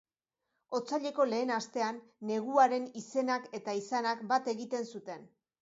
Otsaileko 0.77 1.27
lehen 1.33 1.51
astean, 1.57 2.01
neguaren 2.31 2.89
izenak 3.03 3.47
eta 3.61 3.79
izanak 3.85 4.29
bat 4.33 4.53
egin 4.57 4.91
zuten. 4.93 5.33